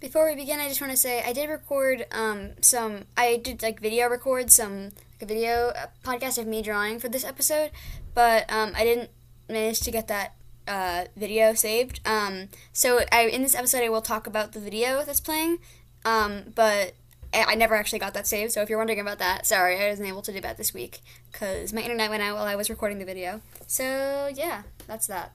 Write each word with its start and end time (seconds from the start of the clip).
Before 0.00 0.26
we 0.26 0.34
begin, 0.34 0.60
I 0.60 0.68
just 0.68 0.80
want 0.80 0.92
to 0.92 0.96
say 0.96 1.22
I 1.22 1.34
did 1.34 1.50
record 1.50 2.06
um, 2.10 2.52
some. 2.62 3.04
I 3.18 3.36
did 3.36 3.62
like 3.62 3.80
video 3.80 4.08
record 4.08 4.50
some 4.50 4.84
like 4.84 5.22
a 5.22 5.26
video 5.26 5.74
podcast 6.02 6.38
of 6.38 6.46
me 6.46 6.62
drawing 6.62 6.98
for 6.98 7.10
this 7.10 7.22
episode, 7.22 7.70
but 8.14 8.50
um, 8.50 8.72
I 8.74 8.84
didn't 8.84 9.10
manage 9.50 9.80
to 9.80 9.90
get 9.90 10.08
that 10.08 10.36
uh, 10.66 11.04
video 11.16 11.52
saved. 11.52 12.00
Um, 12.06 12.48
so 12.72 13.00
I 13.12 13.26
in 13.26 13.42
this 13.42 13.54
episode 13.54 13.82
I 13.82 13.90
will 13.90 14.00
talk 14.00 14.26
about 14.26 14.52
the 14.52 14.58
video 14.58 15.04
that's 15.04 15.20
playing, 15.20 15.58
um, 16.06 16.44
but 16.54 16.94
I, 17.34 17.44
I 17.48 17.54
never 17.54 17.74
actually 17.74 17.98
got 17.98 18.14
that 18.14 18.26
saved. 18.26 18.52
So 18.52 18.62
if 18.62 18.70
you're 18.70 18.78
wondering 18.78 19.00
about 19.00 19.18
that, 19.18 19.46
sorry, 19.46 19.84
I 19.84 19.90
wasn't 19.90 20.08
able 20.08 20.22
to 20.22 20.32
do 20.32 20.40
that 20.40 20.56
this 20.56 20.72
week 20.72 21.00
because 21.30 21.74
my 21.74 21.82
internet 21.82 22.08
went 22.08 22.22
out 22.22 22.36
while 22.36 22.46
I 22.46 22.56
was 22.56 22.70
recording 22.70 23.00
the 23.00 23.04
video. 23.04 23.42
So 23.66 24.30
yeah, 24.34 24.62
that's 24.86 25.06
that. 25.08 25.32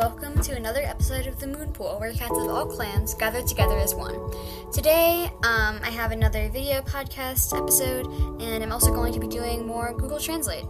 Welcome 0.00 0.40
to 0.40 0.56
another 0.56 0.80
episode 0.80 1.26
of 1.26 1.38
the 1.38 1.46
Moon 1.46 1.74
Pool, 1.74 1.98
where 2.00 2.10
cats 2.14 2.30
of 2.30 2.48
all 2.48 2.64
clans 2.64 3.12
gather 3.12 3.42
together 3.42 3.76
as 3.76 3.94
one. 3.94 4.32
Today, 4.72 5.30
um, 5.42 5.78
I 5.82 5.90
have 5.90 6.10
another 6.10 6.48
video 6.48 6.80
podcast 6.80 7.54
episode, 7.54 8.06
and 8.40 8.64
I'm 8.64 8.72
also 8.72 8.94
going 8.94 9.12
to 9.12 9.20
be 9.20 9.28
doing 9.28 9.66
more 9.66 9.92
Google 9.92 10.18
Translate. 10.18 10.64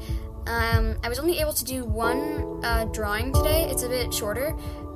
Um, 0.48 0.98
I 1.04 1.08
was 1.08 1.20
only 1.20 1.38
able 1.38 1.52
to 1.52 1.64
do 1.64 1.84
one 1.84 2.60
uh, 2.64 2.86
drawing 2.86 3.32
today. 3.32 3.70
It's 3.70 3.84
a 3.84 3.88
bit 3.88 4.12
shorter, 4.12 4.48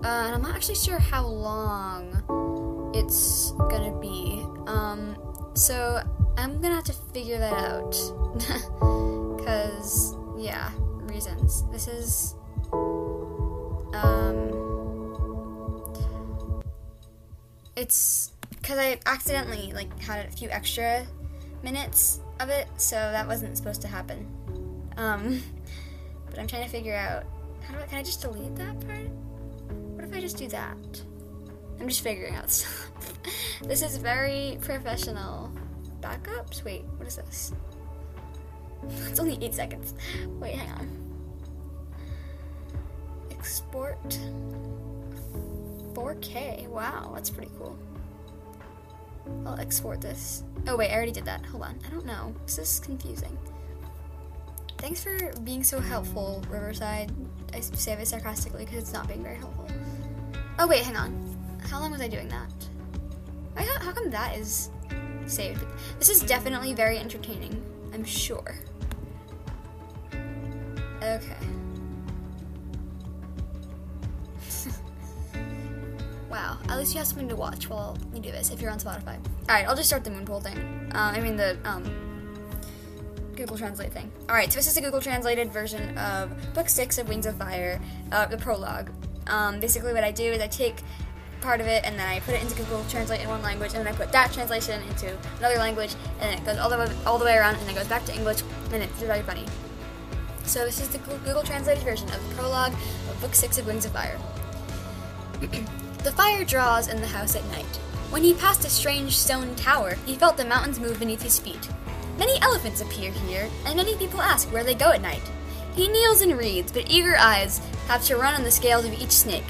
uh, 0.02 0.24
and 0.26 0.34
I'm 0.34 0.42
not 0.42 0.56
actually 0.56 0.74
sure 0.74 0.98
how 0.98 1.24
long 1.24 2.92
it's 2.92 3.52
gonna 3.52 3.96
be. 4.00 4.44
Um, 4.66 5.16
so 5.54 6.02
I'm 6.36 6.60
gonna 6.60 6.74
have 6.74 6.84
to 6.84 6.92
figure 6.92 7.38
that 7.38 7.52
out. 7.52 7.94
Because, 9.44 10.16
yeah, 10.38 10.70
reasons. 11.06 11.64
This 11.70 11.86
is 11.86 12.34
um, 13.94 14.54
it's 17.76 18.32
because 18.50 18.78
I 18.78 18.98
accidentally 19.06 19.72
like 19.72 19.98
had 20.00 20.26
a 20.26 20.30
few 20.30 20.48
extra 20.50 21.06
minutes 21.62 22.20
of 22.40 22.48
it, 22.48 22.66
so 22.76 22.96
that 22.96 23.26
wasn't 23.26 23.56
supposed 23.56 23.82
to 23.82 23.88
happen. 23.88 24.26
Um, 24.96 25.42
but 26.30 26.38
I'm 26.38 26.46
trying 26.46 26.64
to 26.64 26.70
figure 26.70 26.94
out 26.94 27.24
how 27.62 27.74
do 27.74 27.80
I 27.80 27.86
can 27.86 27.98
I 27.98 28.02
just 28.02 28.20
delete 28.20 28.54
that 28.56 28.80
part? 28.86 29.08
What 29.94 30.04
if 30.04 30.14
I 30.14 30.20
just 30.20 30.36
do 30.36 30.48
that? 30.48 31.02
I'm 31.80 31.88
just 31.88 32.02
figuring 32.02 32.34
out 32.34 32.50
stuff. 32.52 32.90
this 33.62 33.82
is 33.82 33.96
very 33.96 34.58
professional. 34.60 35.50
Backups? 36.00 36.62
Wait, 36.64 36.84
what 36.96 37.06
is 37.06 37.16
this? 37.16 37.52
It's 39.08 39.18
only 39.18 39.38
eight 39.40 39.54
seconds. 39.54 39.94
Wait, 40.38 40.56
hang 40.56 40.70
on 40.72 41.03
export 43.44 44.08
4K. 45.92 46.66
Wow, 46.68 47.12
that's 47.14 47.28
pretty 47.28 47.50
cool. 47.58 47.78
I'll 49.44 49.60
export 49.60 50.00
this. 50.00 50.44
Oh 50.66 50.78
wait, 50.78 50.90
I 50.90 50.94
already 50.94 51.12
did 51.12 51.26
that. 51.26 51.44
Hold 51.44 51.64
on. 51.64 51.78
I 51.86 51.90
don't 51.90 52.06
know. 52.06 52.34
This 52.46 52.56
is 52.56 52.80
confusing. 52.80 53.36
Thanks 54.78 55.04
for 55.04 55.30
being 55.42 55.62
so 55.62 55.78
helpful, 55.78 56.42
Riverside. 56.48 57.12
I 57.52 57.60
say 57.60 57.94
this 57.96 58.08
sarcastically 58.08 58.64
because 58.64 58.78
it's 58.78 58.94
not 58.94 59.08
being 59.08 59.22
very 59.22 59.36
helpful. 59.36 59.68
Oh 60.58 60.66
wait, 60.66 60.82
hang 60.82 60.96
on. 60.96 61.12
How 61.68 61.80
long 61.80 61.90
was 61.92 62.00
I 62.00 62.08
doing 62.08 62.28
that? 62.28 62.50
How, 63.56 63.78
how 63.78 63.92
come 63.92 64.08
that 64.08 64.38
is 64.38 64.70
saved? 65.26 65.62
This 65.98 66.08
is 66.08 66.22
definitely 66.22 66.72
very 66.72 66.96
entertaining. 66.96 67.62
I'm 67.92 68.04
sure. 68.04 68.56
Okay. 71.02 71.36
Wow, 76.44 76.58
at 76.68 76.78
least 76.78 76.92
you 76.92 76.98
have 76.98 77.06
something 77.06 77.28
to 77.30 77.36
watch 77.36 77.70
while 77.70 77.96
you 78.12 78.20
do 78.20 78.30
this 78.30 78.50
if 78.50 78.60
you're 78.60 78.70
on 78.70 78.78
Spotify. 78.78 79.16
Alright, 79.48 79.66
I'll 79.66 79.74
just 79.74 79.88
start 79.88 80.04
the 80.04 80.10
Moonpool 80.10 80.42
thing. 80.42 80.58
Uh, 80.94 81.12
I 81.16 81.20
mean, 81.20 81.36
the 81.36 81.56
um, 81.64 81.82
Google 83.34 83.56
Translate 83.56 83.90
thing. 83.92 84.12
Alright, 84.28 84.52
so 84.52 84.58
this 84.58 84.66
is 84.66 84.76
a 84.76 84.82
Google 84.82 85.00
translated 85.00 85.50
version 85.50 85.96
of 85.96 86.30
Book 86.52 86.68
6 86.68 86.98
of 86.98 87.08
Wings 87.08 87.24
of 87.24 87.38
Fire, 87.38 87.80
uh, 88.12 88.26
the 88.26 88.36
prologue. 88.36 88.90
Um, 89.26 89.58
basically, 89.58 89.94
what 89.94 90.04
I 90.04 90.10
do 90.10 90.24
is 90.24 90.42
I 90.42 90.46
take 90.46 90.82
part 91.40 91.62
of 91.62 91.66
it 91.66 91.82
and 91.86 91.98
then 91.98 92.06
I 92.06 92.20
put 92.20 92.34
it 92.34 92.42
into 92.42 92.56
Google 92.56 92.84
Translate 92.90 93.22
in 93.22 93.28
one 93.28 93.40
language, 93.40 93.72
and 93.72 93.86
then 93.86 93.94
I 93.94 93.96
put 93.96 94.12
that 94.12 94.30
translation 94.30 94.82
into 94.82 95.16
another 95.38 95.56
language, 95.56 95.94
and 96.20 96.38
it 96.38 96.44
goes 96.44 96.58
all 96.58 96.68
the 96.68 96.76
way, 96.76 96.94
all 97.06 97.18
the 97.18 97.24
way 97.24 97.38
around, 97.38 97.56
and 97.56 97.66
then 97.66 97.74
goes 97.74 97.88
back 97.88 98.04
to 98.04 98.14
English, 98.14 98.42
and 98.70 98.82
it's 98.82 99.00
very 99.00 99.22
funny. 99.22 99.46
So, 100.44 100.66
this 100.66 100.78
is 100.78 100.90
the 100.90 100.98
Google 100.98 101.42
translated 101.42 101.82
version 101.84 102.08
of 102.10 102.28
the 102.28 102.34
prologue 102.34 102.74
of 102.74 103.18
Book 103.22 103.34
6 103.34 103.56
of 103.56 103.66
Wings 103.66 103.86
of 103.86 103.92
Fire. 103.92 104.18
The 106.04 106.12
fire 106.12 106.44
draws 106.44 106.88
in 106.88 107.00
the 107.00 107.06
house 107.06 107.34
at 107.34 107.46
night. 107.46 107.64
When 108.10 108.22
he 108.22 108.34
passed 108.34 108.66
a 108.66 108.68
strange 108.68 109.16
stone 109.16 109.54
tower, 109.56 109.94
he 110.04 110.16
felt 110.16 110.36
the 110.36 110.44
mountains 110.44 110.78
move 110.78 110.98
beneath 110.98 111.22
his 111.22 111.38
feet. 111.38 111.70
Many 112.18 112.38
elephants 112.42 112.82
appear 112.82 113.10
here, 113.10 113.48
and 113.64 113.74
many 113.74 113.96
people 113.96 114.20
ask 114.20 114.52
where 114.52 114.62
they 114.62 114.74
go 114.74 114.92
at 114.92 115.00
night. 115.00 115.22
He 115.74 115.88
kneels 115.88 116.20
and 116.20 116.36
reads, 116.36 116.70
but 116.72 116.90
eager 116.90 117.16
eyes 117.16 117.58
have 117.88 118.04
to 118.04 118.16
run 118.16 118.34
on 118.34 118.44
the 118.44 118.50
scales 118.50 118.84
of 118.84 118.92
each 118.92 119.12
snake. 119.12 119.46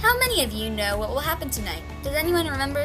How 0.00 0.18
many 0.18 0.44
of 0.44 0.52
you 0.52 0.68
know 0.68 0.98
what 0.98 1.08
will 1.08 1.20
happen 1.20 1.48
tonight? 1.48 1.82
Does 2.02 2.14
anyone 2.14 2.46
remember? 2.46 2.84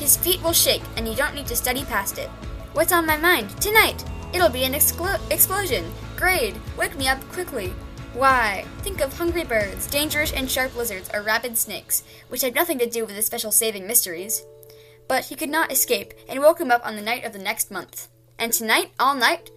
His 0.00 0.16
feet 0.16 0.42
will 0.42 0.52
shake, 0.52 0.82
and 0.96 1.06
you 1.06 1.14
don't 1.14 1.34
need 1.36 1.46
to 1.46 1.54
study 1.54 1.84
past 1.84 2.18
it. 2.18 2.28
What's 2.72 2.92
on 2.92 3.06
my 3.06 3.16
mind? 3.16 3.50
Tonight! 3.60 4.04
It'll 4.34 4.50
be 4.50 4.64
an 4.64 4.72
exclo- 4.72 5.20
explosion! 5.30 5.84
Grade! 6.16 6.60
Wake 6.76 6.96
me 6.96 7.06
up 7.06 7.20
quickly! 7.30 7.72
Why, 8.16 8.64
think 8.78 9.02
of 9.02 9.12
hungry 9.12 9.44
birds, 9.44 9.86
dangerous 9.88 10.32
and 10.32 10.50
sharp 10.50 10.74
lizards, 10.74 11.10
or 11.12 11.20
rabid 11.20 11.58
snakes, 11.58 12.02
which 12.30 12.40
had 12.40 12.54
nothing 12.54 12.78
to 12.78 12.88
do 12.88 13.04
with 13.04 13.14
the 13.14 13.20
special 13.20 13.52
saving 13.52 13.86
mysteries. 13.86 14.42
But 15.06 15.26
he 15.26 15.34
could 15.34 15.50
not 15.50 15.70
escape, 15.70 16.14
and 16.26 16.40
woke 16.40 16.58
him 16.58 16.70
up 16.70 16.80
on 16.86 16.96
the 16.96 17.02
night 17.02 17.26
of 17.26 17.34
the 17.34 17.38
next 17.38 17.70
month. 17.70 18.08
And 18.38 18.54
tonight, 18.54 18.92
all 18.98 19.14
night, 19.14 19.50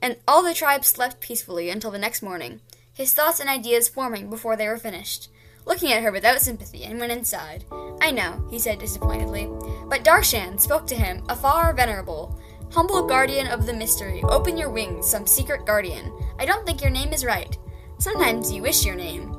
and 0.00 0.16
all 0.26 0.42
the 0.42 0.54
tribe 0.54 0.86
slept 0.86 1.20
peacefully 1.20 1.68
until 1.68 1.90
the 1.90 1.98
next 1.98 2.22
morning, 2.22 2.62
his 2.94 3.12
thoughts 3.12 3.40
and 3.40 3.50
ideas 3.50 3.90
forming 3.90 4.30
before 4.30 4.56
they 4.56 4.68
were 4.68 4.78
finished. 4.78 5.28
Looking 5.66 5.92
at 5.92 6.02
her 6.02 6.10
without 6.10 6.40
sympathy, 6.40 6.84
and 6.84 6.98
went 6.98 7.12
inside. 7.12 7.66
I 8.00 8.10
know, 8.10 8.42
he 8.50 8.58
said 8.58 8.78
disappointedly, 8.78 9.50
but 9.90 10.02
Darshan 10.02 10.58
spoke 10.58 10.86
to 10.86 10.94
him, 10.94 11.26
afar 11.28 11.74
venerable. 11.74 12.40
Humble 12.70 13.06
guardian 13.06 13.48
of 13.48 13.66
the 13.66 13.74
mystery, 13.74 14.22
open 14.22 14.56
your 14.56 14.70
wings, 14.70 15.06
some 15.06 15.26
secret 15.26 15.66
guardian. 15.66 16.10
I 16.38 16.46
don't 16.46 16.64
think 16.64 16.80
your 16.80 16.90
name 16.90 17.12
is 17.12 17.22
right. 17.22 17.54
Sometimes 18.02 18.50
you 18.50 18.62
wish 18.62 18.84
your 18.84 18.96
name. 18.96 19.32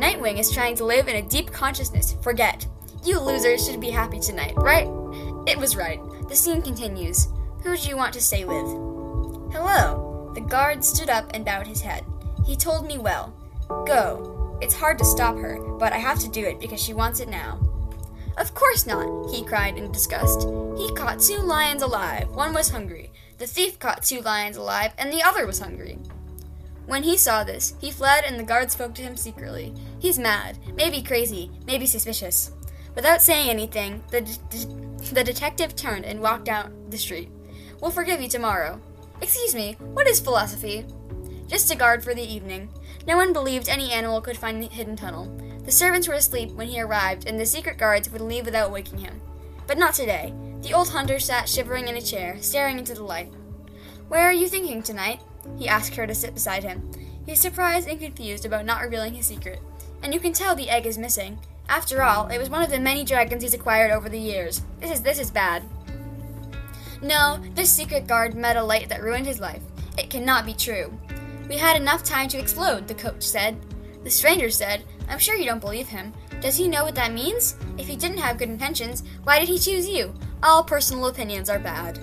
Nightwing 0.00 0.38
is 0.38 0.50
trying 0.50 0.74
to 0.76 0.84
live 0.86 1.08
in 1.08 1.16
a 1.16 1.28
deep 1.28 1.52
consciousness. 1.52 2.16
Forget. 2.22 2.66
You 3.04 3.20
losers 3.20 3.66
should 3.66 3.82
be 3.82 3.90
happy 3.90 4.18
tonight, 4.18 4.54
right? 4.56 4.86
It 5.46 5.58
was 5.58 5.76
right. 5.76 6.00
The 6.26 6.34
scene 6.34 6.62
continues. 6.62 7.28
Who 7.62 7.76
do 7.76 7.86
you 7.86 7.98
want 7.98 8.14
to 8.14 8.20
stay 8.22 8.46
with? 8.46 8.64
Hello. 9.52 10.32
The 10.34 10.40
guard 10.40 10.82
stood 10.82 11.10
up 11.10 11.32
and 11.34 11.44
bowed 11.44 11.66
his 11.66 11.82
head. 11.82 12.02
He 12.46 12.56
told 12.56 12.86
me 12.86 12.96
well. 12.96 13.34
Go. 13.68 14.58
It's 14.62 14.74
hard 14.74 14.96
to 14.96 15.04
stop 15.04 15.36
her, 15.36 15.60
but 15.78 15.92
I 15.92 15.98
have 15.98 16.18
to 16.20 16.30
do 16.30 16.46
it 16.46 16.60
because 16.60 16.82
she 16.82 16.94
wants 16.94 17.20
it 17.20 17.28
now. 17.28 17.60
Of 18.38 18.54
course 18.54 18.86
not, 18.86 19.30
he 19.30 19.44
cried 19.44 19.76
in 19.76 19.92
disgust. 19.92 20.48
He 20.78 20.90
caught 20.94 21.20
two 21.20 21.42
lions 21.42 21.82
alive. 21.82 22.30
One 22.30 22.54
was 22.54 22.70
hungry. 22.70 23.10
The 23.36 23.46
thief 23.46 23.78
caught 23.78 24.02
two 24.02 24.22
lions 24.22 24.56
alive, 24.56 24.92
and 24.96 25.12
the 25.12 25.22
other 25.22 25.46
was 25.46 25.58
hungry. 25.58 25.98
When 26.86 27.02
he 27.02 27.16
saw 27.16 27.44
this, 27.44 27.74
he 27.80 27.90
fled 27.90 28.24
and 28.24 28.38
the 28.38 28.44
guard 28.44 28.70
spoke 28.70 28.94
to 28.94 29.02
him 29.02 29.16
secretly. 29.16 29.72
He's 29.98 30.18
mad, 30.18 30.58
maybe 30.74 31.02
crazy, 31.02 31.50
maybe 31.66 31.86
suspicious. 31.86 32.52
Without 32.94 33.22
saying 33.22 33.48
anything, 33.48 34.02
the, 34.10 34.20
de- 34.20 35.14
the 35.14 35.24
detective 35.24 35.74
turned 35.74 36.04
and 36.04 36.20
walked 36.20 36.44
down 36.44 36.74
the 36.90 36.98
street. 36.98 37.30
We'll 37.80 37.90
forgive 37.90 38.20
you 38.20 38.28
tomorrow. 38.28 38.80
Excuse 39.20 39.54
me, 39.54 39.76
what 39.78 40.08
is 40.08 40.20
philosophy? 40.20 40.84
Just 41.46 41.70
a 41.70 41.76
guard 41.76 42.02
for 42.02 42.14
the 42.14 42.22
evening. 42.22 42.68
No 43.06 43.16
one 43.16 43.32
believed 43.32 43.68
any 43.68 43.92
animal 43.92 44.20
could 44.20 44.36
find 44.36 44.62
the 44.62 44.68
hidden 44.68 44.96
tunnel. 44.96 45.26
The 45.64 45.72
servants 45.72 46.08
were 46.08 46.14
asleep 46.14 46.50
when 46.52 46.68
he 46.68 46.80
arrived, 46.80 47.28
and 47.28 47.38
the 47.38 47.46
secret 47.46 47.78
guards 47.78 48.10
would 48.10 48.20
leave 48.20 48.44
without 48.44 48.72
waking 48.72 48.98
him. 48.98 49.20
But 49.66 49.78
not 49.78 49.94
today. 49.94 50.34
The 50.62 50.72
old 50.72 50.88
hunter 50.88 51.18
sat 51.18 51.48
shivering 51.48 51.88
in 51.88 51.96
a 51.96 52.00
chair, 52.00 52.36
staring 52.40 52.78
into 52.78 52.94
the 52.94 53.04
light. 53.04 53.32
Where 54.08 54.22
are 54.22 54.32
you 54.32 54.48
thinking 54.48 54.82
tonight? 54.82 55.20
He 55.58 55.68
asked 55.68 55.94
her 55.96 56.06
to 56.06 56.14
sit 56.14 56.34
beside 56.34 56.64
him. 56.64 56.90
He's 57.26 57.40
surprised 57.40 57.88
and 57.88 58.00
confused 58.00 58.44
about 58.44 58.64
not 58.64 58.82
revealing 58.82 59.14
his 59.14 59.26
secret. 59.26 59.60
And 60.02 60.12
you 60.12 60.20
can 60.20 60.32
tell 60.32 60.54
the 60.54 60.70
egg 60.70 60.86
is 60.86 60.98
missing. 60.98 61.38
After 61.68 62.02
all, 62.02 62.28
it 62.28 62.38
was 62.38 62.50
one 62.50 62.62
of 62.62 62.70
the 62.70 62.80
many 62.80 63.04
dragons 63.04 63.42
he's 63.42 63.54
acquired 63.54 63.92
over 63.92 64.08
the 64.08 64.18
years. 64.18 64.62
This 64.80 64.90
is 64.90 65.02
this 65.02 65.18
is 65.18 65.30
bad. 65.30 65.62
No, 67.00 67.40
this 67.54 67.70
secret 67.70 68.06
guard 68.06 68.34
met 68.34 68.56
a 68.56 68.62
light 68.62 68.88
that 68.88 69.02
ruined 69.02 69.26
his 69.26 69.40
life. 69.40 69.62
It 69.98 70.10
cannot 70.10 70.46
be 70.46 70.54
true. 70.54 70.92
We 71.48 71.56
had 71.56 71.80
enough 71.80 72.04
time 72.04 72.28
to 72.28 72.38
explode, 72.38 72.88
the 72.88 72.94
coach 72.94 73.22
said. 73.22 73.56
The 74.04 74.10
stranger 74.10 74.50
said, 74.50 74.84
I'm 75.08 75.18
sure 75.18 75.36
you 75.36 75.44
don't 75.44 75.60
believe 75.60 75.88
him. 75.88 76.12
Does 76.40 76.56
he 76.56 76.68
know 76.68 76.84
what 76.84 76.94
that 76.96 77.12
means? 77.12 77.56
If 77.78 77.86
he 77.86 77.96
didn't 77.96 78.18
have 78.18 78.38
good 78.38 78.48
intentions, 78.48 79.02
why 79.24 79.38
did 79.38 79.48
he 79.48 79.58
choose 79.58 79.88
you? 79.88 80.14
All 80.42 80.64
personal 80.64 81.06
opinions 81.06 81.50
are 81.50 81.58
bad. 81.58 81.98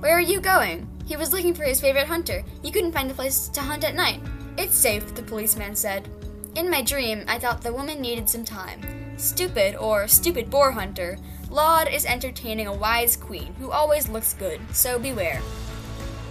Where 0.00 0.16
are 0.16 0.20
you 0.20 0.40
going? 0.40 0.88
He 1.08 1.16
was 1.16 1.32
looking 1.32 1.54
for 1.54 1.64
his 1.64 1.80
favorite 1.80 2.06
hunter. 2.06 2.44
He 2.60 2.70
couldn't 2.70 2.92
find 2.92 3.10
a 3.10 3.14
place 3.14 3.48
to 3.48 3.62
hunt 3.62 3.82
at 3.82 3.94
night. 3.94 4.20
It's 4.58 4.74
safe, 4.74 5.14
the 5.14 5.22
policeman 5.22 5.74
said. 5.74 6.06
In 6.54 6.68
my 6.68 6.82
dream, 6.82 7.24
I 7.26 7.38
thought 7.38 7.62
the 7.62 7.72
woman 7.72 8.02
needed 8.02 8.28
some 8.28 8.44
time. 8.44 8.82
Stupid, 9.16 9.74
or 9.76 10.06
stupid 10.06 10.50
boar 10.50 10.70
hunter, 10.70 11.16
Laud 11.48 11.88
is 11.88 12.04
entertaining 12.04 12.66
a 12.66 12.74
wise 12.74 13.16
queen 13.16 13.54
who 13.58 13.70
always 13.70 14.10
looks 14.10 14.34
good, 14.34 14.60
so 14.74 14.98
beware. 14.98 15.40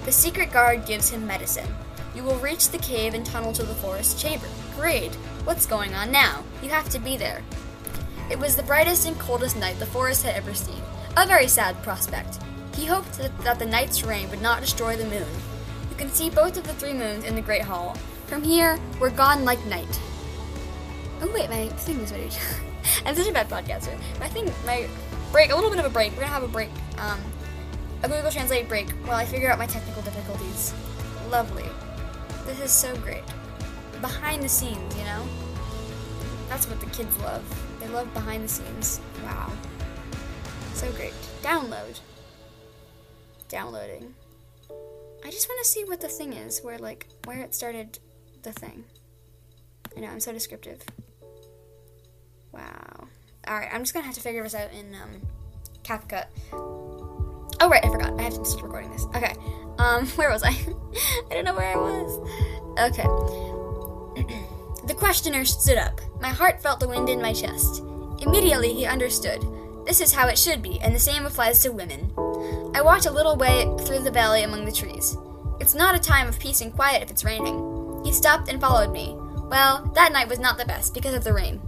The 0.06 0.12
secret 0.12 0.52
guard 0.52 0.86
gives 0.86 1.10
him 1.10 1.26
medicine. 1.26 1.68
You 2.14 2.22
will 2.22 2.38
reach 2.38 2.70
the 2.70 2.78
cave 2.78 3.16
and 3.16 3.26
tunnel 3.26 3.54
to 3.54 3.64
the 3.64 3.74
forest 3.74 4.20
chamber. 4.20 4.48
Great! 4.76 5.16
What's 5.44 5.66
going 5.66 5.96
on 5.96 6.12
now? 6.12 6.44
You 6.62 6.70
have 6.70 6.88
to 6.90 7.00
be 7.00 7.18
there. 7.18 7.42
It 8.30 8.38
was 8.38 8.56
the 8.56 8.62
brightest 8.62 9.08
and 9.08 9.18
coldest 9.18 9.58
night 9.58 9.80
the 9.80 9.88
forest 9.88 10.24
had 10.24 10.36
ever 10.36 10.54
seen. 10.54 10.84
A 11.18 11.26
very 11.26 11.48
sad 11.48 11.82
prospect. 11.82 12.38
He 12.78 12.86
hoped 12.86 13.18
that, 13.44 13.58
the 13.58 13.66
night's 13.66 14.04
rain 14.04 14.30
would 14.30 14.42
not 14.42 14.62
destroy 14.62 14.96
the 14.96 15.06
moon. 15.06 15.26
You 15.90 15.96
can 15.98 16.10
see 16.10 16.30
both 16.30 16.58
of 16.58 16.64
the 16.64 16.74
three 16.74 16.94
moons 16.94 17.24
in 17.24 17.34
the 17.34 17.42
Great 17.42 17.64
Hall. 17.64 17.96
From 18.28 18.44
here, 18.44 18.80
we're 19.00 19.10
gone 19.10 19.44
like 19.44 19.66
night. 19.66 20.00
Oh 21.20 21.32
wait, 21.34 21.50
my 21.50 21.70
thing 21.70 22.00
is 22.02 22.12
ready. 22.12 22.30
I'm 23.06 23.16
such 23.16 23.28
a 23.28 23.34
bad 23.34 23.50
podcaster. 23.50 24.00
My 24.20 24.30
thing, 24.30 24.54
my 24.64 24.88
break, 25.32 25.52
a 25.52 25.56
little 25.56 25.72
bit 25.72 25.80
of 25.80 25.86
a 25.86 25.90
break. 25.90 26.12
We're 26.12 26.20
gonna 26.20 26.34
have 26.34 26.44
a 26.44 26.48
break, 26.48 26.70
um, 27.00 27.20
a 28.04 28.08
Google 28.08 28.30
Translate 28.30 28.70
break 28.70 28.92
while 29.06 29.16
I 29.16 29.26
figure 29.26 29.50
out 29.50 29.58
my 29.58 29.66
technical 29.66 30.04
difficulties. 30.04 30.72
Lovely. 31.32 31.66
This 32.46 32.60
is 32.60 32.72
so 32.72 32.96
great. 32.98 33.24
Behind 34.02 34.44
the 34.44 34.50
scenes, 34.50 34.96
you 34.96 35.04
know? 35.04 35.28
That's 36.48 36.70
what 36.70 36.80
the 36.80 36.86
kids 36.88 37.18
love. 37.22 37.44
They 37.80 37.88
love 37.88 38.14
behind 38.14 38.44
the 38.44 38.48
scenes. 38.48 39.02
Wow. 39.24 39.52
So 40.76 40.92
great. 40.92 41.14
Download. 41.42 42.00
Downloading. 43.50 44.14
I 45.24 45.32
just 45.32 45.48
want 45.50 45.64
to 45.64 45.70
see 45.70 45.84
what 45.84 46.02
the 46.02 46.08
thing 46.08 46.34
is, 46.34 46.60
where, 46.60 46.78
like, 46.78 47.08
where 47.26 47.40
it 47.40 47.56
started 47.56 48.00
the 48.44 48.52
thing. 48.52 48.84
I 49.96 50.02
know, 50.02 50.08
I'm 50.08 50.20
so 50.20 50.32
descriptive. 50.32 50.82
Wow. 52.52 53.08
Alright, 53.48 53.70
I'm 53.74 53.82
just 53.82 53.94
gonna 53.94 54.06
have 54.06 54.16
to 54.16 54.22
figure 54.22 54.44
this 54.44 54.56
out 54.56 54.72
in, 54.74 54.96
um, 54.96 55.22
CapCut. 55.84 56.26
Oh, 57.60 57.70
right, 57.70 57.84
I 57.84 57.90
forgot. 57.90 58.20
I 58.20 58.24
have 58.24 58.34
to 58.34 58.46
start 58.46 58.66
recording 58.66 58.92
this. 58.92 59.06
Okay. 59.16 59.34
Um, 59.80 60.06
where 60.16 60.30
was 60.30 60.44
I? 60.44 60.50
I 61.32 61.34
don't 61.34 61.46
know 61.46 61.56
where 61.56 61.74
I 61.74 61.78
was. 61.78 62.20
Okay. 62.80 63.04
the 64.88 64.94
questioner 64.94 65.46
stood 65.46 65.78
up. 65.78 66.00
My 66.22 66.30
heart 66.30 66.62
felt 66.62 66.80
the 66.80 66.88
wind 66.88 67.10
in 67.10 67.22
my 67.22 67.34
chest. 67.34 67.84
Immediately 68.22 68.74
he 68.74 68.86
understood. 68.86 69.42
This 69.86 70.02
is 70.02 70.14
how 70.14 70.28
it 70.28 70.38
should 70.38 70.62
be, 70.62 70.80
and 70.82 70.94
the 70.94 71.00
same 71.00 71.26
applies 71.26 71.60
to 71.62 71.72
women. 71.72 72.12
I 72.78 72.82
walked 72.82 73.08
a 73.08 73.12
little 73.12 73.36
way 73.36 73.64
through 73.86 74.02
the 74.02 74.12
valley 74.12 74.44
among 74.44 74.64
the 74.64 74.72
trees. 74.72 75.18
It's 75.60 75.74
not 75.74 75.96
a 75.96 76.00
time 76.00 76.28
of 76.28 76.38
peace 76.38 76.62
and 76.62 76.72
quiet 76.72 77.02
if 77.02 77.10
it's 77.10 77.24
raining. 77.24 78.04
He 78.06 78.14
stopped 78.14 78.50
and 78.50 78.62
followed 78.62 78.92
me. 78.92 79.16
Well, 79.50 79.92
that 79.96 80.12
night 80.12 80.30
was 80.30 80.38
not 80.38 80.60
the 80.60 80.66
best 80.66 80.94
because 80.94 81.16
of 81.16 81.24
the 81.24 81.34
rain. 81.34 81.60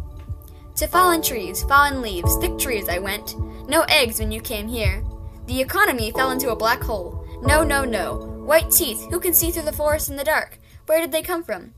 To 0.76 0.86
fallen 0.86 1.24
trees, 1.24 1.64
fallen 1.64 2.04
leaves, 2.04 2.38
thick 2.38 2.60
trees 2.60 2.88
I 2.88 3.00
went. 3.00 3.36
No 3.68 3.86
eggs 3.90 4.20
when 4.20 4.32
you 4.32 4.40
came 4.40 4.68
here. 4.68 5.04
The 5.48 5.60
economy 5.60 6.12
fell 6.12 6.30
into 6.30 6.52
a 6.52 6.56
black 6.56 6.84
hole. 6.84 7.26
No, 7.42 7.64
no, 7.64 7.84
no. 7.84 8.44
White 8.46 8.70
teeth, 8.70 9.04
who 9.10 9.20
can 9.20 9.34
see 9.34 9.50
through 9.50 9.64
the 9.64 9.74
forest 9.74 10.10
in 10.10 10.16
the 10.16 10.24
dark? 10.24 10.60
Where 10.86 11.02
did 11.02 11.12
they 11.12 11.24
come 11.24 11.44
from? 11.44 11.74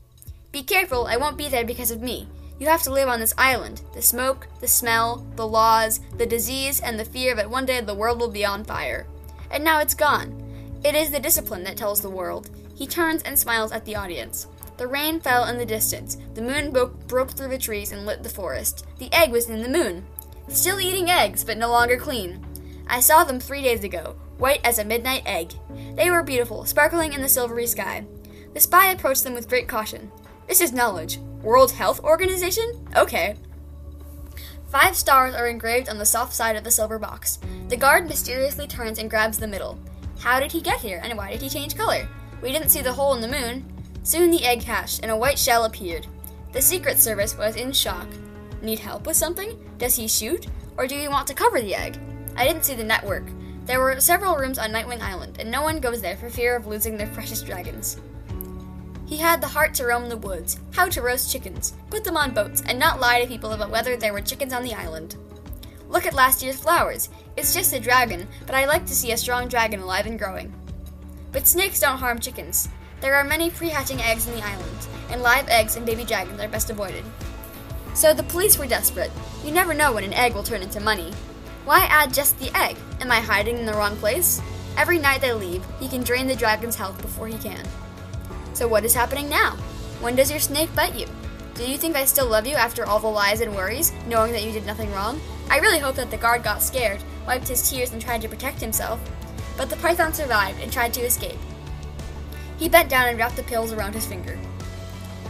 Be 0.52 0.62
careful, 0.62 1.06
I 1.06 1.16
won't 1.16 1.38
be 1.38 1.48
there 1.48 1.64
because 1.64 1.90
of 1.90 2.02
me. 2.02 2.28
You 2.58 2.66
have 2.66 2.82
to 2.82 2.92
live 2.92 3.08
on 3.08 3.18
this 3.18 3.34
island. 3.38 3.80
The 3.94 4.02
smoke, 4.02 4.46
the 4.60 4.68
smell, 4.68 5.26
the 5.36 5.48
laws, 5.48 6.00
the 6.18 6.26
disease, 6.26 6.80
and 6.80 7.00
the 7.00 7.06
fear 7.06 7.34
that 7.34 7.48
one 7.48 7.64
day 7.64 7.80
the 7.80 7.94
world 7.94 8.20
will 8.20 8.30
be 8.30 8.44
on 8.44 8.62
fire. 8.62 9.06
And 9.52 9.62
now 9.62 9.80
it's 9.80 9.94
gone. 9.94 10.42
It 10.82 10.94
is 10.94 11.10
the 11.10 11.20
discipline 11.20 11.62
that 11.64 11.76
tells 11.76 12.00
the 12.00 12.10
world. 12.10 12.50
He 12.74 12.86
turns 12.86 13.22
and 13.22 13.38
smiles 13.38 13.70
at 13.70 13.84
the 13.84 13.94
audience. 13.94 14.48
The 14.78 14.88
rain 14.88 15.20
fell 15.20 15.44
in 15.44 15.58
the 15.58 15.66
distance. 15.66 16.16
The 16.34 16.42
moon 16.42 16.72
broke, 16.72 17.06
broke 17.06 17.30
through 17.30 17.50
the 17.50 17.58
trees 17.58 17.92
and 17.92 18.04
lit 18.04 18.22
the 18.22 18.28
forest. 18.28 18.86
The 18.98 19.12
egg 19.12 19.30
was 19.30 19.48
in 19.48 19.62
the 19.62 19.68
moon. 19.68 20.04
Still 20.48 20.80
eating 20.80 21.10
eggs, 21.10 21.44
but 21.44 21.58
no 21.58 21.70
longer 21.70 21.96
clean. 21.96 22.44
I 22.88 23.00
saw 23.00 23.22
them 23.22 23.38
three 23.38 23.62
days 23.62 23.84
ago, 23.84 24.16
white 24.38 24.60
as 24.64 24.78
a 24.78 24.84
midnight 24.84 25.22
egg. 25.24 25.52
They 25.94 26.10
were 26.10 26.22
beautiful, 26.22 26.64
sparkling 26.64 27.12
in 27.12 27.22
the 27.22 27.28
silvery 27.28 27.66
sky. 27.66 28.04
The 28.54 28.60
spy 28.60 28.90
approached 28.90 29.24
them 29.24 29.34
with 29.34 29.48
great 29.48 29.68
caution. 29.68 30.10
This 30.48 30.60
is 30.60 30.72
knowledge. 30.72 31.18
World 31.42 31.70
Health 31.70 32.00
Organization? 32.00 32.86
Okay. 32.96 33.36
Five 34.72 34.96
stars 34.96 35.34
are 35.34 35.48
engraved 35.48 35.90
on 35.90 35.98
the 35.98 36.06
soft 36.06 36.32
side 36.32 36.56
of 36.56 36.64
the 36.64 36.70
silver 36.70 36.98
box. 36.98 37.38
The 37.68 37.76
guard 37.76 38.08
mysteriously 38.08 38.66
turns 38.66 38.98
and 38.98 39.10
grabs 39.10 39.36
the 39.36 39.46
middle. 39.46 39.78
How 40.18 40.40
did 40.40 40.50
he 40.50 40.62
get 40.62 40.80
here, 40.80 40.98
and 41.04 41.14
why 41.18 41.30
did 41.30 41.42
he 41.42 41.50
change 41.50 41.76
color? 41.76 42.08
We 42.40 42.52
didn't 42.52 42.70
see 42.70 42.80
the 42.80 42.90
hole 42.90 43.12
in 43.12 43.20
the 43.20 43.28
moon. 43.28 43.70
Soon 44.02 44.30
the 44.30 44.46
egg 44.46 44.62
hatched, 44.62 45.00
and 45.02 45.10
a 45.10 45.16
white 45.16 45.38
shell 45.38 45.66
appeared. 45.66 46.06
The 46.52 46.62
Secret 46.62 46.98
Service 46.98 47.36
was 47.36 47.56
in 47.56 47.70
shock. 47.70 48.08
Need 48.62 48.78
help 48.78 49.06
with 49.06 49.14
something? 49.14 49.62
Does 49.76 49.94
he 49.94 50.08
shoot? 50.08 50.46
Or 50.78 50.86
do 50.86 50.96
you 50.96 51.10
want 51.10 51.26
to 51.26 51.34
cover 51.34 51.60
the 51.60 51.74
egg? 51.74 51.98
I 52.34 52.46
didn't 52.46 52.64
see 52.64 52.74
the 52.74 52.82
network. 52.82 53.24
There 53.66 53.78
were 53.78 54.00
several 54.00 54.38
rooms 54.38 54.58
on 54.58 54.70
Nightwing 54.70 55.02
Island, 55.02 55.36
and 55.38 55.50
no 55.50 55.60
one 55.60 55.80
goes 55.80 56.00
there 56.00 56.16
for 56.16 56.30
fear 56.30 56.56
of 56.56 56.66
losing 56.66 56.96
their 56.96 57.08
precious 57.08 57.42
dragons. 57.42 58.00
He 59.12 59.18
had 59.18 59.42
the 59.42 59.48
heart 59.48 59.74
to 59.74 59.84
roam 59.84 60.08
the 60.08 60.16
woods, 60.16 60.58
how 60.70 60.88
to 60.88 61.02
roast 61.02 61.30
chickens, 61.30 61.74
put 61.90 62.02
them 62.02 62.16
on 62.16 62.32
boats, 62.32 62.62
and 62.66 62.78
not 62.78 62.98
lie 62.98 63.20
to 63.20 63.28
people 63.28 63.52
about 63.52 63.68
whether 63.68 63.94
there 63.94 64.14
were 64.14 64.22
chickens 64.22 64.54
on 64.54 64.62
the 64.62 64.72
island. 64.72 65.16
Look 65.90 66.06
at 66.06 66.14
last 66.14 66.42
year's 66.42 66.58
flowers. 66.58 67.10
It's 67.36 67.52
just 67.52 67.74
a 67.74 67.78
dragon, 67.78 68.26
but 68.46 68.54
I 68.54 68.64
like 68.64 68.86
to 68.86 68.94
see 68.94 69.12
a 69.12 69.18
strong 69.18 69.48
dragon 69.48 69.80
alive 69.80 70.06
and 70.06 70.18
growing. 70.18 70.50
But 71.30 71.46
snakes 71.46 71.78
don't 71.78 71.98
harm 71.98 72.20
chickens. 72.20 72.70
There 73.02 73.14
are 73.14 73.22
many 73.22 73.50
pre 73.50 73.68
hatching 73.68 74.00
eggs 74.00 74.26
in 74.26 74.34
the 74.34 74.46
island, 74.46 74.88
and 75.10 75.20
live 75.20 75.46
eggs 75.50 75.76
and 75.76 75.84
baby 75.84 76.04
dragons 76.04 76.40
are 76.40 76.48
best 76.48 76.70
avoided. 76.70 77.04
So 77.92 78.14
the 78.14 78.22
police 78.22 78.56
were 78.56 78.66
desperate. 78.66 79.10
You 79.44 79.52
never 79.52 79.74
know 79.74 79.92
when 79.92 80.04
an 80.04 80.14
egg 80.14 80.32
will 80.32 80.42
turn 80.42 80.62
into 80.62 80.80
money. 80.80 81.12
Why 81.66 81.80
add 81.80 82.14
just 82.14 82.38
the 82.38 82.50
egg? 82.56 82.78
Am 83.02 83.12
I 83.12 83.20
hiding 83.20 83.58
in 83.58 83.66
the 83.66 83.74
wrong 83.74 83.94
place? 83.96 84.40
Every 84.78 84.98
night 84.98 85.20
they 85.20 85.34
leave, 85.34 85.62
he 85.80 85.86
can 85.86 86.02
drain 86.02 86.26
the 86.28 86.34
dragon's 86.34 86.76
health 86.76 87.02
before 87.02 87.26
he 87.26 87.36
can. 87.36 87.68
So 88.54 88.68
what 88.68 88.84
is 88.84 88.94
happening 88.94 89.28
now? 89.28 89.56
When 90.00 90.16
does 90.16 90.30
your 90.30 90.40
snake 90.40 90.74
bite 90.74 90.94
you? 90.94 91.06
Do 91.54 91.70
you 91.70 91.76
think 91.76 91.96
I 91.96 92.04
still 92.04 92.26
love 92.26 92.46
you 92.46 92.54
after 92.54 92.86
all 92.86 92.98
the 92.98 93.06
lies 93.06 93.40
and 93.40 93.54
worries, 93.54 93.92
knowing 94.06 94.32
that 94.32 94.42
you 94.42 94.52
did 94.52 94.66
nothing 94.66 94.90
wrong? 94.92 95.20
I 95.50 95.58
really 95.58 95.78
hope 95.78 95.96
that 95.96 96.10
the 96.10 96.16
guard 96.16 96.42
got 96.42 96.62
scared, 96.62 97.02
wiped 97.26 97.48
his 97.48 97.68
tears, 97.68 97.92
and 97.92 98.00
tried 98.00 98.22
to 98.22 98.28
protect 98.28 98.60
himself. 98.60 99.00
But 99.56 99.68
the 99.68 99.76
python 99.76 100.14
survived 100.14 100.60
and 100.62 100.72
tried 100.72 100.94
to 100.94 101.02
escape. 101.02 101.38
He 102.58 102.68
bent 102.68 102.88
down 102.88 103.08
and 103.08 103.18
wrapped 103.18 103.36
the 103.36 103.42
pills 103.42 103.72
around 103.72 103.94
his 103.94 104.06
finger. 104.06 104.38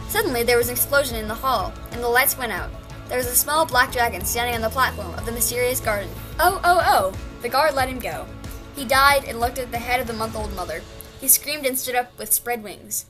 Suddenly, 0.07 0.43
there 0.43 0.57
was 0.57 0.67
an 0.67 0.73
explosion 0.73 1.17
in 1.17 1.27
the 1.27 1.33
hall, 1.33 1.73
and 1.91 2.01
the 2.01 2.07
lights 2.07 2.37
went 2.37 2.51
out. 2.51 2.69
There 3.09 3.17
was 3.17 3.27
a 3.27 3.35
small 3.35 3.65
black 3.65 3.91
dragon 3.91 4.23
standing 4.23 4.55
on 4.55 4.61
the 4.61 4.69
platform 4.69 5.13
of 5.15 5.25
the 5.25 5.31
mysterious 5.31 5.79
garden. 5.79 6.09
Oh, 6.39 6.61
oh, 6.63 6.81
oh! 6.85 7.13
The 7.41 7.49
guard 7.49 7.75
let 7.75 7.89
him 7.89 7.99
go. 7.99 8.25
He 8.75 8.85
died 8.85 9.25
and 9.25 9.39
looked 9.39 9.59
at 9.59 9.71
the 9.71 9.77
head 9.77 9.99
of 9.99 10.07
the 10.07 10.13
month 10.13 10.35
old 10.35 10.55
mother. 10.55 10.81
He 11.19 11.27
screamed 11.27 11.65
and 11.65 11.77
stood 11.77 11.95
up 11.95 12.17
with 12.17 12.33
spread 12.33 12.63
wings. 12.63 13.05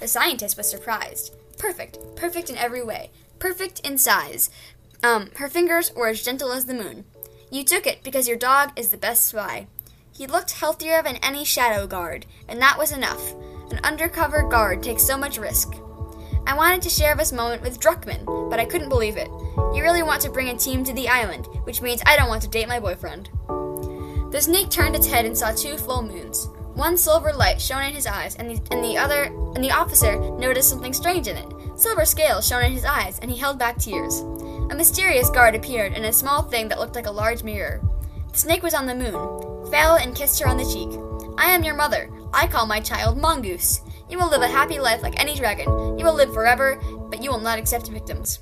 The 0.00 0.08
scientist 0.08 0.56
was 0.56 0.68
surprised. 0.68 1.34
Perfect, 1.58 1.98
perfect 2.16 2.50
in 2.50 2.56
every 2.56 2.82
way, 2.82 3.10
perfect 3.38 3.80
in 3.80 3.96
size. 3.98 4.50
Um, 5.02 5.30
her 5.36 5.48
fingers 5.48 5.94
were 5.94 6.08
as 6.08 6.22
gentle 6.22 6.52
as 6.52 6.66
the 6.66 6.74
moon. 6.74 7.04
You 7.50 7.64
took 7.64 7.86
it 7.86 8.02
because 8.02 8.26
your 8.26 8.36
dog 8.36 8.72
is 8.76 8.88
the 8.88 8.96
best 8.96 9.26
spy. 9.26 9.66
He 10.12 10.26
looked 10.26 10.52
healthier 10.52 11.02
than 11.02 11.16
any 11.16 11.44
shadow 11.44 11.86
guard, 11.86 12.26
and 12.48 12.60
that 12.60 12.78
was 12.78 12.92
enough. 12.92 13.34
An 13.70 13.80
undercover 13.82 14.42
guard 14.48 14.82
takes 14.82 15.04
so 15.04 15.16
much 15.16 15.38
risk. 15.38 15.74
I 16.46 16.54
wanted 16.54 16.82
to 16.82 16.90
share 16.90 17.14
this 17.16 17.32
moment 17.32 17.62
with 17.62 17.80
Druckmann, 17.80 18.50
but 18.50 18.60
I 18.60 18.64
couldn't 18.64 18.90
believe 18.90 19.16
it. 19.16 19.28
You 19.74 19.82
really 19.82 20.02
want 20.02 20.20
to 20.22 20.30
bring 20.30 20.48
a 20.48 20.56
team 20.56 20.84
to 20.84 20.92
the 20.92 21.08
island, 21.08 21.46
which 21.64 21.80
means 21.80 22.02
I 22.04 22.16
don't 22.16 22.28
want 22.28 22.42
to 22.42 22.48
date 22.48 22.68
my 22.68 22.78
boyfriend. 22.78 23.30
The 24.30 24.40
snake 24.40 24.68
turned 24.68 24.94
its 24.94 25.06
head 25.06 25.24
and 25.24 25.36
saw 25.36 25.52
two 25.52 25.78
full 25.78 26.02
moons. 26.02 26.48
One 26.74 26.96
silver 26.96 27.32
light 27.32 27.60
shone 27.60 27.84
in 27.84 27.94
his 27.94 28.06
eyes, 28.06 28.34
and 28.34 28.50
the, 28.50 28.60
and 28.72 28.84
the 28.84 28.98
other 28.98 29.24
and 29.54 29.62
the 29.62 29.70
officer 29.70 30.16
noticed 30.16 30.68
something 30.68 30.92
strange 30.92 31.28
in 31.28 31.36
it. 31.36 31.46
Silver 31.76 32.04
scales 32.04 32.48
shone 32.48 32.64
in 32.64 32.72
his 32.72 32.84
eyes, 32.84 33.20
and 33.20 33.30
he 33.30 33.36
held 33.36 33.60
back 33.60 33.78
tears. 33.78 34.18
A 34.70 34.74
mysterious 34.74 35.30
guard 35.30 35.54
appeared 35.54 35.92
in 35.92 36.04
a 36.04 36.12
small 36.12 36.42
thing 36.42 36.66
that 36.68 36.80
looked 36.80 36.96
like 36.96 37.06
a 37.06 37.12
large 37.12 37.44
mirror. 37.44 37.80
The 38.32 38.38
snake 38.38 38.64
was 38.64 38.74
on 38.74 38.86
the 38.86 38.94
moon, 38.94 39.70
fell 39.70 39.94
and 39.94 40.16
kissed 40.16 40.40
her 40.40 40.48
on 40.48 40.56
the 40.56 40.64
cheek. 40.64 40.98
I 41.38 41.50
am 41.52 41.62
your 41.62 41.76
mother. 41.76 42.10
I 42.32 42.48
call 42.48 42.66
my 42.66 42.80
child 42.80 43.18
Mongoose. 43.18 43.80
You 44.10 44.18
will 44.18 44.28
live 44.28 44.42
a 44.42 44.48
happy 44.48 44.80
life 44.80 45.00
like 45.00 45.20
any 45.20 45.36
dragon. 45.36 45.96
You 45.96 46.04
will 46.04 46.14
live 46.14 46.34
forever, 46.34 46.80
but 47.08 47.22
you 47.22 47.30
will 47.30 47.38
not 47.38 47.60
accept 47.60 47.86
victims. 47.86 48.40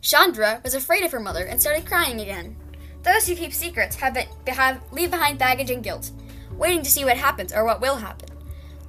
Chandra 0.00 0.60
was 0.64 0.74
afraid 0.74 1.04
of 1.04 1.12
her 1.12 1.20
mother 1.20 1.44
and 1.44 1.60
started 1.60 1.86
crying 1.86 2.20
again. 2.20 2.56
Those 3.04 3.28
who 3.28 3.36
keep 3.36 3.52
secrets 3.52 3.94
have, 3.96 4.14
been, 4.14 4.26
have 4.48 4.80
leave 4.90 5.12
behind 5.12 5.38
baggage 5.38 5.70
and 5.70 5.84
guilt 5.84 6.10
waiting 6.56 6.82
to 6.82 6.90
see 6.90 7.04
what 7.04 7.16
happens 7.16 7.52
or 7.52 7.64
what 7.64 7.80
will 7.80 7.96
happen. 7.96 8.28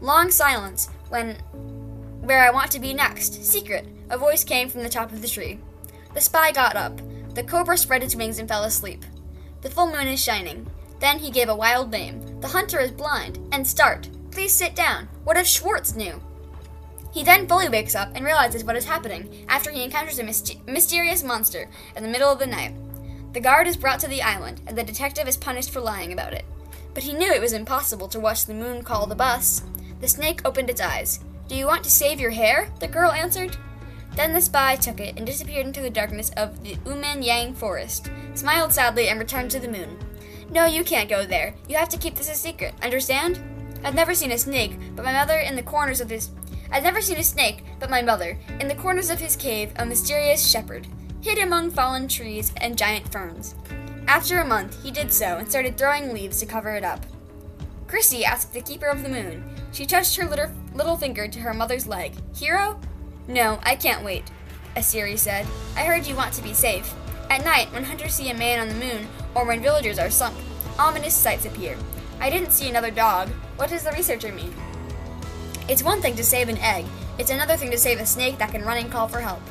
Long 0.01 0.31
silence 0.31 0.89
when 1.09 1.37
where 2.21 2.43
I 2.43 2.51
want 2.51 2.71
to 2.71 2.79
be 2.79 2.93
next. 2.93 3.43
Secret. 3.45 3.87
A 4.09 4.17
voice 4.17 4.43
came 4.43 4.69
from 4.69 4.83
the 4.83 4.89
top 4.89 5.11
of 5.11 5.21
the 5.21 5.27
tree. 5.27 5.59
The 6.13 6.21
spy 6.21 6.51
got 6.51 6.75
up. 6.75 6.99
The 7.33 7.43
cobra 7.43 7.77
spread 7.77 8.03
its 8.03 8.15
wings 8.15 8.39
and 8.39 8.47
fell 8.47 8.63
asleep. 8.63 9.05
The 9.61 9.69
full 9.69 9.87
moon 9.87 10.07
is 10.07 10.23
shining. 10.23 10.67
Then 10.99 11.19
he 11.19 11.29
gave 11.29 11.49
a 11.49 11.55
wild 11.55 11.91
name. 11.91 12.39
The 12.41 12.47
hunter 12.47 12.79
is 12.79 12.91
blind. 12.91 13.39
And 13.51 13.67
start. 13.67 14.09
Please 14.31 14.53
sit 14.53 14.75
down. 14.75 15.07
What 15.23 15.37
if 15.37 15.47
Schwartz 15.47 15.95
knew? 15.95 16.21
He 17.11 17.23
then 17.23 17.47
fully 17.47 17.69
wakes 17.69 17.95
up 17.95 18.11
and 18.13 18.25
realizes 18.25 18.63
what 18.63 18.75
is 18.75 18.85
happening 18.85 19.45
after 19.47 19.71
he 19.71 19.83
encounters 19.83 20.19
a 20.19 20.23
myst- 20.23 20.67
mysterious 20.67 21.23
monster 21.23 21.69
in 21.95 22.03
the 22.03 22.09
middle 22.09 22.31
of 22.31 22.39
the 22.39 22.45
night. 22.45 22.75
The 23.33 23.39
guard 23.39 23.67
is 23.67 23.77
brought 23.77 23.99
to 24.01 24.07
the 24.07 24.21
island, 24.21 24.61
and 24.67 24.77
the 24.77 24.83
detective 24.83 25.27
is 25.27 25.37
punished 25.37 25.71
for 25.71 25.79
lying 25.79 26.11
about 26.11 26.33
it. 26.33 26.45
But 26.95 27.03
he 27.03 27.13
knew 27.13 27.31
it 27.31 27.41
was 27.41 27.53
impossible 27.53 28.07
to 28.07 28.19
watch 28.19 28.45
the 28.45 28.55
moon 28.55 28.81
call 28.81 29.05
the 29.05 29.13
bus. 29.13 29.61
The 29.99 30.07
snake 30.07 30.41
opened 30.45 30.71
its 30.71 30.81
eyes. 30.81 31.19
Do 31.47 31.55
you 31.55 31.67
want 31.67 31.83
to 31.83 31.91
save 31.91 32.19
your 32.19 32.31
hair? 32.31 32.71
The 32.79 32.87
girl 32.87 33.11
answered. 33.11 33.55
Then 34.15 34.33
the 34.33 34.41
spy 34.41 34.77
took 34.77 34.99
it 34.99 35.17
and 35.17 35.25
disappeared 35.27 35.67
into 35.67 35.81
the 35.81 35.89
darkness 35.89 36.31
of 36.37 36.63
the 36.63 36.77
Uman 36.85 37.21
Yang 37.21 37.55
forest, 37.55 38.09
smiled 38.33 38.71
sadly, 38.71 39.09
and 39.09 39.19
returned 39.19 39.51
to 39.51 39.59
the 39.59 39.67
moon. 39.67 39.99
No, 40.49 40.65
you 40.65 40.83
can't 40.83 41.09
go 41.09 41.25
there. 41.25 41.53
You 41.67 41.75
have 41.75 41.89
to 41.89 41.97
keep 41.97 42.15
this 42.15 42.31
a 42.31 42.35
secret. 42.35 42.73
Understand? 42.81 43.41
I've 43.83 43.93
never 43.93 44.15
seen 44.15 44.31
a 44.31 44.37
snake, 44.37 44.79
but 44.95 45.03
my 45.03 45.11
mother 45.11 45.37
in 45.37 45.55
the 45.55 45.63
corners 45.63 45.99
of 45.99 46.09
his 46.09 46.29
I've 46.71 46.83
never 46.83 47.01
seen 47.01 47.17
a 47.17 47.23
snake, 47.23 47.63
but 47.79 47.89
my 47.89 48.01
mother, 48.01 48.37
in 48.59 48.67
the 48.67 48.75
corners 48.75 49.09
of 49.09 49.19
his 49.19 49.35
cave, 49.35 49.71
a 49.75 49.85
mysterious 49.85 50.45
shepherd, 50.45 50.87
hid 51.21 51.37
among 51.37 51.71
fallen 51.71 52.07
trees 52.07 52.51
and 52.57 52.77
giant 52.77 53.11
ferns. 53.11 53.55
After 54.07 54.39
a 54.39 54.45
month, 54.45 54.81
he 54.83 54.91
did 54.91 55.11
so 55.11 55.37
and 55.37 55.49
started 55.49 55.77
throwing 55.77 56.13
leaves 56.13 56.39
to 56.39 56.45
cover 56.45 56.75
it 56.75 56.83
up. 56.83 57.03
Chrissy 57.87 58.23
asked 58.23 58.53
the 58.53 58.61
keeper 58.61 58.85
of 58.85 59.01
the 59.01 59.09
moon. 59.09 59.43
She 59.71 59.85
touched 59.85 60.15
her 60.17 60.27
little, 60.27 60.51
little 60.73 60.95
finger 60.95 61.27
to 61.27 61.39
her 61.39 61.53
mother's 61.53 61.87
leg. 61.87 62.13
Hero? 62.35 62.79
No, 63.27 63.59
I 63.63 63.75
can't 63.75 64.05
wait, 64.05 64.23
Asiri 64.75 65.17
said. 65.17 65.47
I 65.75 65.85
heard 65.85 66.05
you 66.05 66.15
want 66.15 66.33
to 66.33 66.43
be 66.43 66.53
safe. 66.53 66.93
At 67.29 67.43
night, 67.43 67.71
when 67.73 67.83
hunters 67.83 68.13
see 68.13 68.29
a 68.29 68.37
man 68.37 68.59
on 68.59 68.69
the 68.69 68.85
moon, 68.85 69.07
or 69.33 69.45
when 69.45 69.61
villagers 69.61 69.97
are 69.97 70.11
sunk, 70.11 70.35
ominous 70.77 71.15
sights 71.15 71.45
appear. 71.45 71.75
I 72.19 72.29
didn't 72.29 72.51
see 72.51 72.69
another 72.69 72.91
dog. 72.91 73.29
What 73.57 73.71
does 73.71 73.83
the 73.83 73.91
researcher 73.91 74.31
mean? 74.31 74.53
It's 75.67 75.83
one 75.83 76.01
thing 76.01 76.15
to 76.15 76.23
save 76.23 76.47
an 76.47 76.59
egg, 76.59 76.85
it's 77.17 77.31
another 77.31 77.57
thing 77.57 77.71
to 77.71 77.77
save 77.77 77.99
a 77.99 78.05
snake 78.05 78.37
that 78.37 78.51
can 78.51 78.63
run 78.63 78.77
and 78.77 78.91
call 78.91 79.07
for 79.07 79.19
help. 79.19 79.41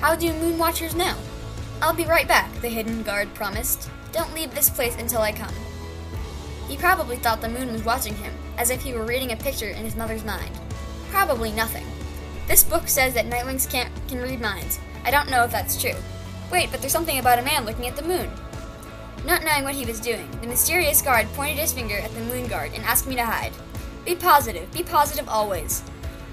How 0.00 0.14
do 0.14 0.32
moon 0.34 0.58
watchers 0.58 0.94
know? 0.94 1.16
I'll 1.80 1.94
be 1.94 2.04
right 2.04 2.26
back, 2.26 2.52
the 2.60 2.68
hidden 2.68 3.04
guard 3.04 3.32
promised. 3.34 3.88
Don't 4.12 4.34
leave 4.34 4.52
this 4.52 4.68
place 4.68 4.96
until 4.96 5.20
I 5.20 5.30
come. 5.30 5.54
He 6.66 6.76
probably 6.76 7.16
thought 7.16 7.40
the 7.40 7.48
moon 7.48 7.72
was 7.72 7.84
watching 7.84 8.16
him, 8.16 8.34
as 8.56 8.70
if 8.70 8.82
he 8.82 8.92
were 8.92 9.04
reading 9.04 9.30
a 9.30 9.36
picture 9.36 9.68
in 9.68 9.84
his 9.84 9.94
mother's 9.94 10.24
mind. 10.24 10.50
Probably 11.10 11.52
nothing. 11.52 11.86
This 12.48 12.64
book 12.64 12.88
says 12.88 13.14
that 13.14 13.26
nightwings 13.26 13.70
can't, 13.70 13.92
can 14.08 14.20
read 14.20 14.40
minds. 14.40 14.80
I 15.04 15.12
don't 15.12 15.30
know 15.30 15.44
if 15.44 15.52
that's 15.52 15.80
true. 15.80 15.94
Wait, 16.50 16.70
but 16.70 16.80
there's 16.80 16.92
something 16.92 17.18
about 17.18 17.38
a 17.38 17.42
man 17.42 17.64
looking 17.64 17.86
at 17.86 17.94
the 17.94 18.02
moon. 18.02 18.28
Not 19.24 19.44
knowing 19.44 19.62
what 19.62 19.74
he 19.74 19.86
was 19.86 20.00
doing, 20.00 20.28
the 20.40 20.46
mysterious 20.48 21.00
guard 21.00 21.26
pointed 21.34 21.58
his 21.58 21.72
finger 21.72 21.98
at 21.98 22.12
the 22.12 22.20
moon 22.22 22.48
guard 22.48 22.72
and 22.74 22.84
asked 22.84 23.06
me 23.06 23.14
to 23.14 23.24
hide. 23.24 23.52
Be 24.04 24.16
positive, 24.16 24.72
be 24.72 24.82
positive 24.82 25.28
always. 25.28 25.82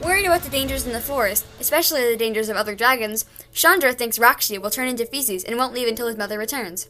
Worried 0.02 0.26
about 0.26 0.42
the 0.42 0.50
dangers 0.50 0.86
in 0.86 0.94
the 0.94 1.00
forest, 1.00 1.46
especially 1.60 2.10
the 2.10 2.18
dangers 2.18 2.50
of 2.50 2.58
other 2.58 2.76
dragons, 2.76 3.26
Chandra 3.56 3.94
thinks 3.94 4.20
Rakshi 4.20 4.62
will 4.62 4.70
turn 4.70 4.90
into 4.90 5.06
feces 5.06 5.46
and 5.46 5.58
won't 5.58 5.74
leave 5.74 5.88
until 5.88 6.08
his 6.08 6.18
mother 6.18 6.38
returns. 6.38 6.90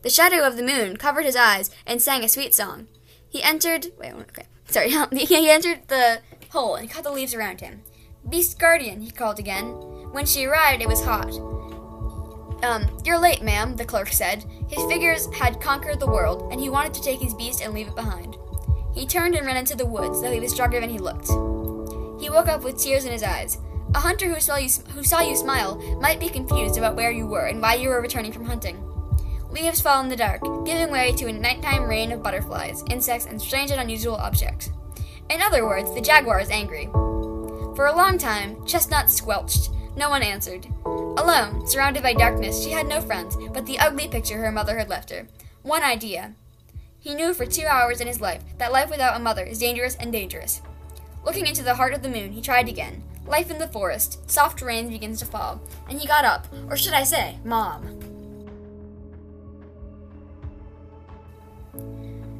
The 0.00 0.08
shadow 0.08 0.46
of 0.46 0.56
the 0.56 0.62
moon 0.62 0.96
covered 0.96 1.26
his 1.26 1.36
eyes 1.36 1.70
and 1.86 2.00
sang 2.00 2.24
a 2.24 2.28
sweet 2.28 2.54
song. 2.54 2.88
He 3.28 3.42
entered. 3.42 3.88
Wait, 3.98 4.14
okay. 4.14 4.46
Sorry. 4.66 4.90
he 5.12 5.50
entered 5.50 5.86
the 5.88 6.20
hole 6.48 6.76
and 6.76 6.88
cut 6.88 7.04
the 7.04 7.12
leaves 7.12 7.34
around 7.34 7.60
him. 7.60 7.82
Beast 8.26 8.58
Guardian, 8.58 9.02
he 9.02 9.10
called 9.10 9.38
again. 9.38 9.66
When 10.12 10.24
she 10.24 10.46
arrived, 10.46 10.80
it 10.80 10.88
was 10.88 11.04
hot. 11.04 11.30
Um, 12.64 12.88
you're 13.04 13.18
late, 13.18 13.42
ma'am, 13.42 13.76
the 13.76 13.84
clerk 13.84 14.08
said. 14.08 14.42
His 14.68 14.82
figures 14.90 15.26
had 15.34 15.60
conquered 15.60 16.00
the 16.00 16.06
world, 16.06 16.50
and 16.50 16.58
he 16.58 16.70
wanted 16.70 16.94
to 16.94 17.02
take 17.02 17.20
his 17.20 17.34
beast 17.34 17.60
and 17.60 17.74
leave 17.74 17.88
it 17.88 17.94
behind. 17.94 18.38
He 18.94 19.06
turned 19.06 19.34
and 19.34 19.44
ran 19.44 19.58
into 19.58 19.76
the 19.76 19.84
woods, 19.84 20.22
though 20.22 20.32
he 20.32 20.40
was 20.40 20.52
stronger 20.52 20.80
than 20.80 20.88
he 20.88 20.98
looked. 20.98 21.28
He 22.22 22.30
woke 22.30 22.48
up 22.48 22.64
with 22.64 22.78
tears 22.78 23.04
in 23.04 23.12
his 23.12 23.22
eyes. 23.22 23.58
A 23.94 24.00
hunter 24.00 24.28
who 24.28 24.40
saw 24.40 24.56
you, 24.56 24.68
who 24.92 25.04
saw 25.04 25.20
you 25.20 25.36
smile 25.36 25.76
might 26.00 26.18
be 26.18 26.28
confused 26.28 26.76
about 26.76 26.96
where 26.96 27.12
you 27.12 27.28
were 27.28 27.46
and 27.46 27.62
why 27.62 27.74
you 27.74 27.88
were 27.88 28.02
returning 28.02 28.32
from 28.32 28.44
hunting. 28.44 28.82
Leaves 29.50 29.80
fall 29.80 30.02
in 30.02 30.08
the 30.08 30.16
dark, 30.16 30.42
giving 30.66 30.90
way 30.90 31.12
to 31.12 31.26
a 31.26 31.32
nighttime 31.32 31.84
rain 31.84 32.10
of 32.10 32.20
butterflies, 32.20 32.82
insects, 32.90 33.26
and 33.26 33.40
strange 33.40 33.70
and 33.70 33.80
unusual 33.80 34.16
objects. 34.16 34.70
In 35.30 35.40
other 35.40 35.64
words, 35.64 35.94
the 35.94 36.00
jaguar 36.00 36.40
is 36.40 36.50
angry. 36.50 36.86
For 37.76 37.86
a 37.86 37.94
long 37.94 38.18
time, 38.18 38.66
Chestnut 38.66 39.08
squelched. 39.08 39.70
No 39.96 40.10
one 40.10 40.24
answered. 40.24 40.66
Alone, 40.84 41.64
surrounded 41.68 42.02
by 42.02 42.14
darkness, 42.14 42.64
she 42.64 42.72
had 42.72 42.88
no 42.88 43.00
friends 43.00 43.36
but 43.52 43.64
the 43.64 43.78
ugly 43.78 44.08
picture 44.08 44.38
her 44.38 44.50
mother 44.50 44.76
had 44.76 44.88
left 44.88 45.10
her. 45.10 45.28
One 45.62 45.84
idea. 45.84 46.34
He 46.98 47.14
knew 47.14 47.32
for 47.32 47.46
two 47.46 47.66
hours 47.66 48.00
in 48.00 48.08
his 48.08 48.20
life 48.20 48.42
that 48.58 48.72
life 48.72 48.90
without 48.90 49.16
a 49.16 49.22
mother 49.22 49.44
is 49.44 49.60
dangerous 49.60 49.94
and 49.94 50.10
dangerous. 50.10 50.62
Looking 51.24 51.46
into 51.46 51.62
the 51.62 51.76
heart 51.76 51.94
of 51.94 52.02
the 52.02 52.08
moon, 52.08 52.32
he 52.32 52.42
tried 52.42 52.68
again. 52.68 53.04
Life 53.26 53.50
in 53.50 53.58
the 53.58 53.68
forest. 53.68 54.30
Soft 54.30 54.60
rain 54.62 54.88
begins 54.88 55.18
to 55.20 55.26
fall, 55.26 55.60
and 55.88 55.98
he 55.98 56.06
got 56.06 56.24
up, 56.24 56.46
or 56.68 56.76
should 56.76 56.92
I 56.92 57.04
say, 57.04 57.38
Mom. 57.44 58.00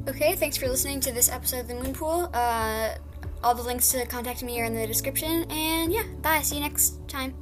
Okay, 0.06 0.34
thanks 0.34 0.56
for 0.56 0.68
listening 0.68 1.00
to 1.00 1.12
this 1.12 1.30
episode 1.30 1.60
of 1.60 1.68
the 1.68 1.74
Moon 1.74 1.94
Pool. 1.94 2.30
Uh, 2.34 2.96
all 3.42 3.54
the 3.54 3.62
links 3.62 3.90
to 3.92 4.04
contact 4.06 4.42
me 4.42 4.60
are 4.60 4.64
in 4.64 4.74
the 4.74 4.86
description, 4.86 5.50
and 5.50 5.92
yeah, 5.92 6.04
bye. 6.20 6.42
See 6.42 6.56
you 6.56 6.60
next 6.60 7.06
time. 7.08 7.34